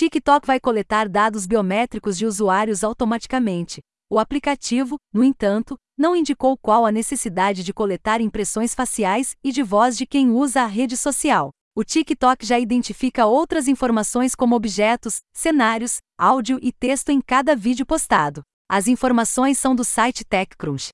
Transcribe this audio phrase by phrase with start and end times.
[0.00, 3.82] TikTok vai coletar dados biométricos de usuários automaticamente.
[4.10, 9.62] O aplicativo, no entanto, não indicou qual a necessidade de coletar impressões faciais e de
[9.62, 11.50] voz de quem usa a rede social.
[11.76, 17.84] O TikTok já identifica outras informações como objetos, cenários, áudio e texto em cada vídeo
[17.84, 18.40] postado.
[18.70, 20.88] As informações são do site TechCrunch.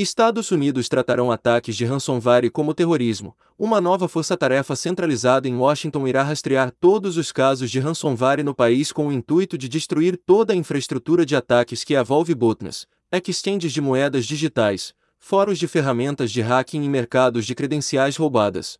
[0.00, 3.36] Estados Unidos tratarão ataques de ransomware como terrorismo.
[3.58, 8.92] Uma nova força-tarefa centralizada em Washington irá rastrear todos os casos de ransomware no país
[8.92, 13.80] com o intuito de destruir toda a infraestrutura de ataques que envolve botnets, exchanges de
[13.80, 18.78] moedas digitais, fóruns de ferramentas de hacking e mercados de credenciais roubadas.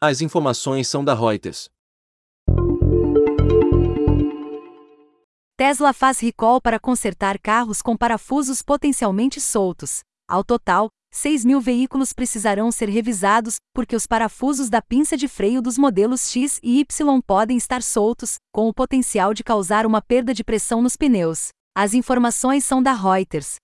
[0.00, 1.70] As informações são da Reuters.
[5.56, 10.02] Tesla faz recall para consertar carros com parafusos potencialmente soltos.
[10.26, 15.60] Ao total, 6 mil veículos precisarão ser revisados, porque os parafusos da pinça de freio
[15.60, 20.32] dos modelos X e Y podem estar soltos, com o potencial de causar uma perda
[20.32, 21.48] de pressão nos pneus.
[21.76, 23.56] As informações são da Reuters.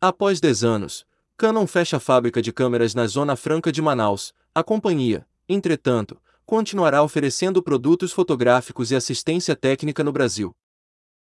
[0.00, 1.04] Após 10 anos,
[1.36, 4.32] Canon fecha a fábrica de câmeras na Zona Franca de Manaus.
[4.54, 10.54] A companhia, entretanto, continuará oferecendo produtos fotográficos e assistência técnica no Brasil.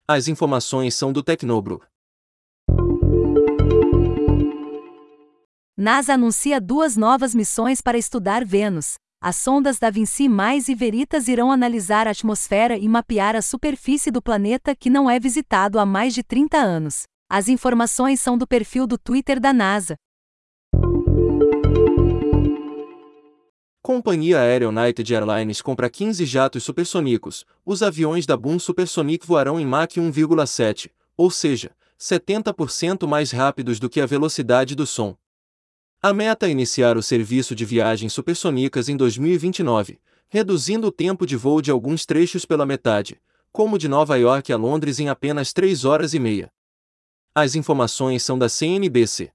[0.09, 1.81] As informações são do Tecnobro.
[5.75, 8.94] NASA anuncia duas novas missões para estudar Vênus.
[9.22, 14.09] As sondas Da Vinci Mais e Veritas irão analisar a atmosfera e mapear a superfície
[14.09, 17.03] do planeta que não é visitado há mais de 30 anos.
[17.30, 19.97] As informações são do perfil do Twitter da NASA.
[23.88, 27.45] Companhia aérea United Airlines compra 15 jatos supersônicos.
[27.66, 33.89] Os aviões da Boom Supersonic voarão em Mach 1,7, ou seja, 70% mais rápidos do
[33.89, 35.15] que a velocidade do som.
[36.02, 41.38] A meta é iniciar o serviço de viagens supersônicas em 2029, reduzindo o tempo de
[41.38, 43.21] voo de alguns trechos pela metade,
[43.53, 46.52] como de Nova York a Londres em apenas 3 horas e meia.
[47.33, 49.31] As informações são da CNBC.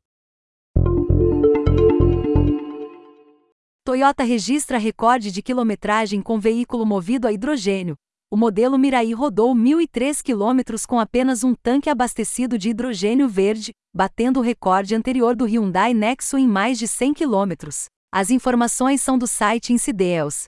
[3.85, 7.97] Toyota registra recorde de quilometragem com veículo movido a hidrogênio.
[8.31, 14.39] O modelo Mirai rodou 1.003 quilômetros com apenas um tanque abastecido de hidrogênio verde, batendo
[14.39, 17.87] o recorde anterior do Hyundai Nexo em mais de 100 quilômetros.
[18.15, 20.45] As informações são do site Incideals.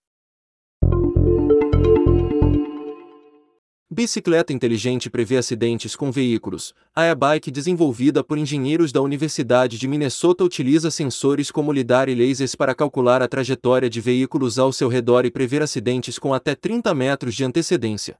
[3.90, 6.74] Bicicleta inteligente prevê acidentes com veículos.
[6.96, 12.54] A e-bike desenvolvida por engenheiros da Universidade de Minnesota utiliza sensores como lidar e lasers
[12.54, 16.94] para calcular a trajetória de veículos ao seu redor e prever acidentes com até 30
[16.94, 18.18] metros de antecedência.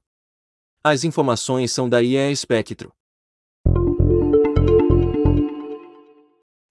[0.83, 2.93] As informações são da IE Spectro.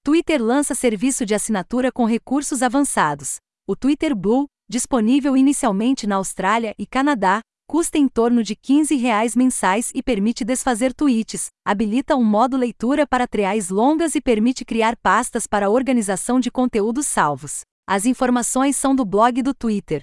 [0.05, 3.39] Twitter lança serviço de assinatura com recursos avançados.
[3.67, 7.41] O Twitter Blue, disponível inicialmente na Austrália e Canadá,
[7.75, 13.05] custa em torno de 15 reais mensais e permite desfazer tweets, habilita um modo leitura
[13.05, 17.63] para treais longas e permite criar pastas para organização de conteúdos salvos.
[17.85, 20.03] As informações são do blog do Twitter.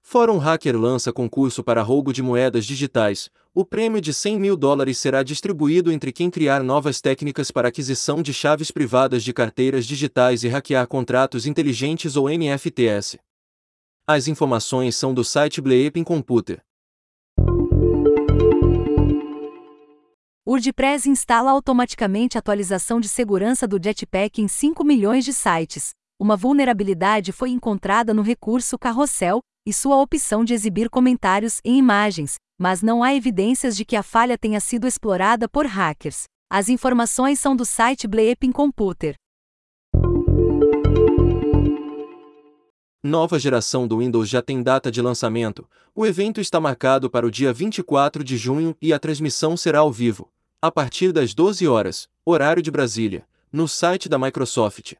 [0.00, 3.30] Fórum Hacker lança concurso para roubo de moedas digitais.
[3.52, 8.22] O prêmio de 100 mil dólares será distribuído entre quem criar novas técnicas para aquisição
[8.22, 13.18] de chaves privadas de carteiras digitais e hackear contratos inteligentes ou NFTs.
[14.14, 16.60] As informações são do site Bleeping Computer.
[20.46, 25.92] WordPress instala automaticamente atualização de segurança do Jetpack em 5 milhões de sites.
[26.20, 32.34] Uma vulnerabilidade foi encontrada no recurso Carrossel e sua opção de exibir comentários em imagens,
[32.60, 36.24] mas não há evidências de que a falha tenha sido explorada por hackers.
[36.52, 39.14] As informações são do site Bleeping Computer.
[43.04, 45.68] Nova geração do Windows já tem data de lançamento.
[45.92, 49.90] O evento está marcado para o dia 24 de junho e a transmissão será ao
[49.90, 50.30] vivo,
[50.60, 54.94] a partir das 12 horas, horário de Brasília, no site da Microsoft.